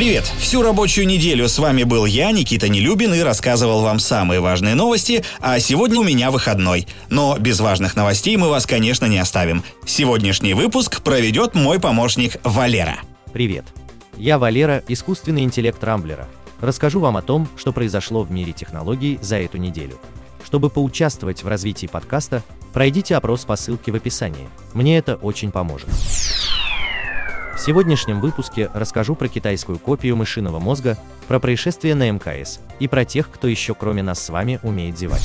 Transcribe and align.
Привет! 0.00 0.24
Всю 0.38 0.62
рабочую 0.62 1.06
неделю 1.06 1.46
с 1.46 1.58
вами 1.58 1.82
был 1.82 2.06
я, 2.06 2.32
Никита 2.32 2.70
Нелюбин, 2.70 3.12
и 3.12 3.20
рассказывал 3.20 3.82
вам 3.82 3.98
самые 3.98 4.40
важные 4.40 4.74
новости, 4.74 5.22
а 5.40 5.60
сегодня 5.60 6.00
у 6.00 6.02
меня 6.02 6.30
выходной. 6.30 6.86
Но 7.10 7.36
без 7.36 7.60
важных 7.60 7.96
новостей 7.96 8.34
мы 8.38 8.48
вас, 8.48 8.64
конечно, 8.64 9.04
не 9.04 9.18
оставим. 9.18 9.62
Сегодняшний 9.84 10.54
выпуск 10.54 11.02
проведет 11.02 11.54
мой 11.54 11.78
помощник 11.78 12.38
Валера. 12.44 12.96
Привет! 13.34 13.66
Я 14.16 14.38
Валера, 14.38 14.82
искусственный 14.88 15.42
интеллект 15.42 15.84
Рамблера. 15.84 16.26
Расскажу 16.62 16.98
вам 17.00 17.18
о 17.18 17.22
том, 17.22 17.46
что 17.58 17.70
произошло 17.70 18.22
в 18.22 18.30
мире 18.30 18.54
технологий 18.54 19.18
за 19.20 19.36
эту 19.36 19.58
неделю. 19.58 19.98
Чтобы 20.46 20.70
поучаствовать 20.70 21.44
в 21.44 21.48
развитии 21.48 21.86
подкаста, 21.86 22.42
пройдите 22.72 23.16
опрос 23.16 23.44
по 23.44 23.54
ссылке 23.54 23.92
в 23.92 23.96
описании. 23.96 24.48
Мне 24.72 24.96
это 24.96 25.16
очень 25.16 25.52
поможет. 25.52 25.90
В 27.60 27.62
сегодняшнем 27.62 28.22
выпуске 28.22 28.70
расскажу 28.72 29.14
про 29.14 29.28
китайскую 29.28 29.78
копию 29.78 30.16
мышиного 30.16 30.58
мозга, 30.58 30.96
про 31.28 31.38
происшествие 31.38 31.94
на 31.94 32.10
МКС 32.10 32.58
и 32.78 32.88
про 32.88 33.04
тех, 33.04 33.30
кто 33.30 33.48
еще 33.48 33.74
кроме 33.74 34.02
нас 34.02 34.18
с 34.24 34.30
вами 34.30 34.58
умеет 34.62 34.96
зевать. 34.96 35.20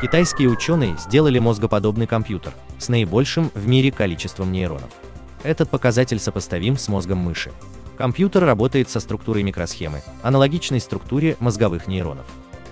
Китайские 0.00 0.48
ученые 0.48 0.96
сделали 0.96 1.38
мозгоподобный 1.38 2.06
компьютер 2.06 2.54
с 2.78 2.88
наибольшим 2.88 3.50
в 3.54 3.68
мире 3.68 3.92
количеством 3.92 4.50
нейронов. 4.52 4.88
Этот 5.42 5.68
показатель 5.68 6.18
сопоставим 6.18 6.78
с 6.78 6.88
мозгом 6.88 7.18
мыши. 7.18 7.52
Компьютер 7.98 8.46
работает 8.46 8.88
со 8.88 8.98
структурой 8.98 9.42
микросхемы, 9.42 10.00
аналогичной 10.22 10.80
структуре 10.80 11.36
мозговых 11.40 11.88
нейронов. 11.88 12.24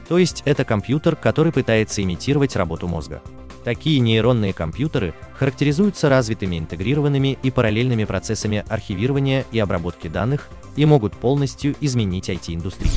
То 0.08 0.16
есть 0.16 0.40
это 0.46 0.64
компьютер, 0.64 1.14
который 1.14 1.52
пытается 1.52 2.02
имитировать 2.02 2.56
работу 2.56 2.88
мозга. 2.88 3.20
Такие 3.64 4.00
нейронные 4.00 4.54
компьютеры 4.54 5.12
характеризуются 5.44 6.08
развитыми 6.08 6.58
интегрированными 6.58 7.36
и 7.42 7.50
параллельными 7.50 8.04
процессами 8.04 8.64
архивирования 8.66 9.44
и 9.52 9.58
обработки 9.58 10.08
данных 10.08 10.48
и 10.74 10.86
могут 10.86 11.12
полностью 11.18 11.76
изменить 11.82 12.30
IT-индустрию. 12.30 12.90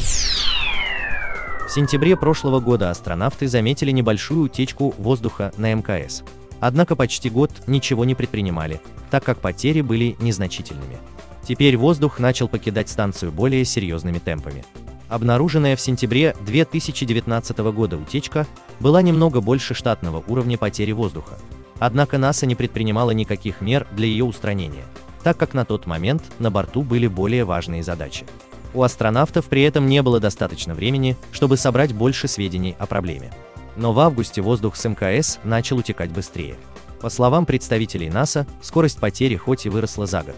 В 1.67 1.69
сентябре 1.69 2.15
прошлого 2.15 2.61
года 2.61 2.89
астронавты 2.89 3.49
заметили 3.49 3.91
небольшую 3.91 4.43
утечку 4.43 4.95
воздуха 4.97 5.51
на 5.57 5.73
МКС. 5.73 6.23
Однако 6.61 6.95
почти 6.95 7.29
год 7.29 7.51
ничего 7.67 8.05
не 8.05 8.15
предпринимали, 8.15 8.79
так 9.11 9.25
как 9.25 9.39
потери 9.39 9.81
были 9.81 10.15
незначительными. 10.21 10.99
Теперь 11.45 11.75
воздух 11.75 12.17
начал 12.17 12.47
покидать 12.47 12.87
станцию 12.87 13.33
более 13.33 13.65
серьезными 13.65 14.19
темпами. 14.19 14.63
Обнаруженная 15.09 15.75
в 15.75 15.81
сентябре 15.81 16.33
2019 16.45 17.57
года 17.57 17.97
утечка 17.97 18.47
была 18.79 19.01
немного 19.01 19.41
больше 19.41 19.73
штатного 19.73 20.23
уровня 20.29 20.57
потери 20.57 20.93
воздуха. 20.93 21.37
Однако 21.79 22.17
НАСА 22.17 22.45
не 22.45 22.55
предпринимала 22.55 23.11
никаких 23.11 23.61
мер 23.61 23.87
для 23.91 24.07
ее 24.07 24.23
устранения, 24.23 24.85
так 25.23 25.37
как 25.37 25.53
на 25.53 25.65
тот 25.65 25.85
момент 25.85 26.23
на 26.39 26.49
борту 26.49 26.81
были 26.81 27.07
более 27.07 27.43
важные 27.43 27.83
задачи. 27.83 28.25
У 28.73 28.83
астронавтов 28.83 29.45
при 29.45 29.63
этом 29.63 29.87
не 29.87 30.01
было 30.01 30.19
достаточно 30.19 30.73
времени, 30.73 31.15
чтобы 31.31 31.57
собрать 31.57 31.93
больше 31.93 32.27
сведений 32.27 32.75
о 32.79 32.85
проблеме. 32.85 33.31
Но 33.75 33.93
в 33.93 33.99
августе 33.99 34.41
воздух 34.41 34.75
с 34.75 34.85
МКС 34.85 35.39
начал 35.43 35.77
утекать 35.77 36.11
быстрее. 36.11 36.55
По 36.99 37.09
словам 37.09 37.45
представителей 37.45 38.09
НАСА, 38.09 38.47
скорость 38.61 38.99
потери 38.99 39.35
хоть 39.35 39.65
и 39.65 39.69
выросла 39.69 40.07
за 40.07 40.23
год, 40.23 40.35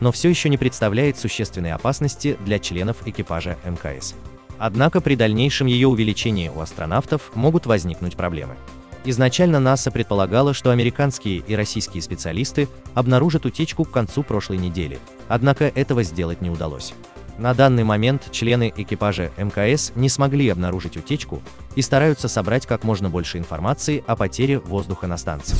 но 0.00 0.10
все 0.10 0.28
еще 0.28 0.48
не 0.48 0.58
представляет 0.58 1.18
существенной 1.18 1.72
опасности 1.72 2.36
для 2.44 2.58
членов 2.58 3.06
экипажа 3.06 3.56
МКС. 3.64 4.14
Однако 4.58 5.00
при 5.00 5.14
дальнейшем 5.14 5.68
ее 5.68 5.88
увеличении 5.88 6.48
у 6.48 6.60
астронавтов 6.60 7.30
могут 7.34 7.66
возникнуть 7.66 8.16
проблемы. 8.16 8.56
Изначально 9.04 9.60
НАСА 9.60 9.90
предполагало, 9.90 10.52
что 10.52 10.70
американские 10.70 11.38
и 11.38 11.56
российские 11.56 12.02
специалисты 12.02 12.68
обнаружат 12.94 13.46
утечку 13.46 13.84
к 13.84 13.90
концу 13.90 14.22
прошлой 14.22 14.58
недели, 14.58 14.98
однако 15.28 15.64
этого 15.64 16.02
сделать 16.02 16.42
не 16.42 16.50
удалось. 16.50 16.92
На 17.38 17.54
данный 17.54 17.84
момент 17.84 18.30
члены 18.30 18.70
экипажа 18.76 19.30
МКС 19.38 19.92
не 19.94 20.10
смогли 20.10 20.50
обнаружить 20.50 20.98
утечку 20.98 21.40
и 21.74 21.80
стараются 21.80 22.28
собрать 22.28 22.66
как 22.66 22.84
можно 22.84 23.08
больше 23.08 23.38
информации 23.38 24.04
о 24.06 24.14
потере 24.16 24.58
воздуха 24.58 25.06
на 25.06 25.16
станции. 25.16 25.56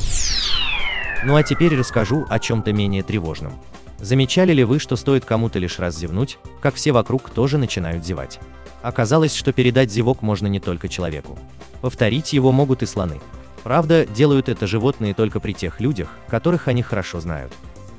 Ну 1.23 1.35
а 1.35 1.41
теперь 1.41 1.75
расскажу 1.75 2.27
о 2.29 2.37
чем-то 2.37 2.71
менее 2.71 3.01
тревожном. 3.01 3.53
Замечали 3.99 4.53
ли 4.53 4.63
вы, 4.63 4.77
что 4.77 4.95
стоит 4.95 5.25
кому-то 5.25 5.57
лишь 5.57 5.79
раз 5.79 5.97
зевнуть, 5.97 6.37
как 6.59 6.75
все 6.75 6.91
вокруг 6.91 7.31
тоже 7.31 7.57
начинают 7.57 8.05
зевать? 8.05 8.39
Оказалось, 8.81 9.35
что 9.35 9.53
передать 9.53 9.91
зевок 9.91 10.21
можно 10.21 10.47
не 10.47 10.59
только 10.59 10.87
человеку. 10.87 11.37
Повторить 11.81 12.33
его 12.33 12.51
могут 12.51 12.83
и 12.83 12.85
слоны. 12.85 13.19
Правда, 13.63 14.05
делают 14.05 14.49
это 14.49 14.65
животные 14.65 15.13
только 15.13 15.39
при 15.39 15.53
тех 15.53 15.79
людях, 15.79 16.09
которых 16.27 16.67
они 16.67 16.81
хорошо 16.81 17.19
знают. 17.19 17.53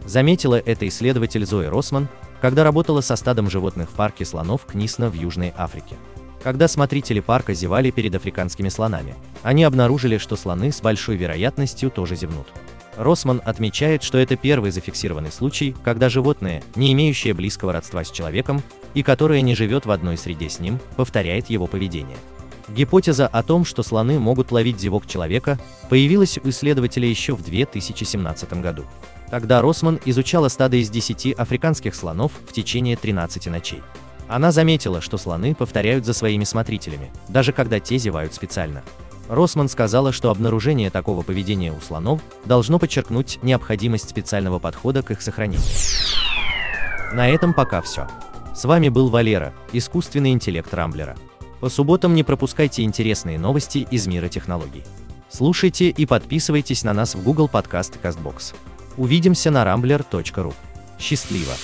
Заметила 0.04 0.58
это 0.58 0.88
исследователь 0.88 1.46
Зои 1.46 1.66
Росман, 1.66 2.08
когда 2.40 2.64
работала 2.64 3.00
со 3.00 3.14
стадом 3.14 3.48
животных 3.48 3.88
в 3.90 3.94
парке 3.94 4.24
слонов 4.24 4.64
Книсна 4.66 5.08
в 5.08 5.14
Южной 5.14 5.52
Африке. 5.56 5.94
Когда 6.42 6.66
смотрители 6.66 7.20
парка 7.20 7.54
зевали 7.54 7.92
перед 7.92 8.16
африканскими 8.16 8.68
слонами, 8.68 9.14
они 9.44 9.62
обнаружили, 9.62 10.18
что 10.18 10.34
слоны 10.34 10.72
с 10.72 10.80
большой 10.80 11.14
вероятностью 11.16 11.88
тоже 11.88 12.16
зевнут. 12.16 12.48
Росман 12.96 13.40
отмечает, 13.44 14.02
что 14.02 14.18
это 14.18 14.36
первый 14.36 14.72
зафиксированный 14.72 15.30
случай, 15.30 15.74
когда 15.84 16.08
животное, 16.08 16.62
не 16.74 16.92
имеющее 16.92 17.32
близкого 17.32 17.72
родства 17.72 18.02
с 18.02 18.10
человеком 18.10 18.60
и 18.94 19.02
которое 19.02 19.40
не 19.40 19.54
живет 19.54 19.86
в 19.86 19.90
одной 19.90 20.16
среде 20.16 20.48
с 20.48 20.60
ним, 20.60 20.80
повторяет 20.96 21.50
его 21.50 21.66
поведение. 21.66 22.16
Гипотеза 22.68 23.26
о 23.26 23.42
том, 23.42 23.64
что 23.64 23.82
слоны 23.82 24.18
могут 24.18 24.52
ловить 24.52 24.80
зевок 24.80 25.06
человека, 25.06 25.58
появилась 25.90 26.38
у 26.42 26.48
исследователя 26.48 27.08
еще 27.08 27.34
в 27.34 27.42
2017 27.42 28.52
году. 28.60 28.84
Тогда 29.30 29.60
Росман 29.62 29.98
изучала 30.04 30.48
стадо 30.48 30.76
из 30.76 30.90
10 30.90 31.32
африканских 31.32 31.94
слонов 31.94 32.32
в 32.46 32.52
течение 32.52 32.96
13 32.96 33.46
ночей. 33.46 33.82
Она 34.28 34.52
заметила, 34.52 35.00
что 35.00 35.18
слоны 35.18 35.54
повторяют 35.54 36.06
за 36.06 36.14
своими 36.14 36.44
смотрителями, 36.44 37.10
даже 37.28 37.52
когда 37.52 37.80
те 37.80 37.98
зевают 37.98 38.34
специально. 38.34 38.82
Росман 39.28 39.68
сказала, 39.68 40.12
что 40.12 40.30
обнаружение 40.30 40.90
такого 40.90 41.22
поведения 41.22 41.72
у 41.72 41.80
слонов 41.80 42.20
должно 42.44 42.78
подчеркнуть 42.78 43.38
необходимость 43.42 44.08
специального 44.08 44.58
подхода 44.58 45.02
к 45.02 45.10
их 45.10 45.22
сохранению. 45.22 45.66
На 47.12 47.28
этом 47.28 47.54
пока 47.54 47.82
все. 47.82 48.06
С 48.54 48.64
вами 48.66 48.90
был 48.90 49.08
Валера, 49.08 49.54
искусственный 49.72 50.32
интеллект 50.32 50.72
Рамблера. 50.74 51.16
По 51.60 51.70
субботам 51.70 52.14
не 52.14 52.22
пропускайте 52.22 52.82
интересные 52.82 53.38
новости 53.38 53.86
из 53.90 54.06
мира 54.06 54.28
технологий. 54.28 54.84
Слушайте 55.30 55.88
и 55.88 56.04
подписывайтесь 56.04 56.84
на 56.84 56.92
нас 56.92 57.14
в 57.14 57.22
Google 57.22 57.48
Podcast 57.50 57.96
и 57.96 58.06
CastBox. 58.06 58.54
Увидимся 58.98 59.50
на 59.50 59.64
rambler.ru. 59.64 60.52
Счастливо! 60.98 61.54